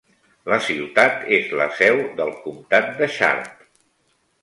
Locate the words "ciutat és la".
0.67-1.69